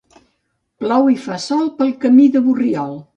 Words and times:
Plou 0.83 1.11
i 1.15 1.17
fa 1.25 1.37
sol 1.45 1.69
pel 1.83 1.91
camí 2.07 2.25
de 2.37 2.43
Borriol. 2.47 2.99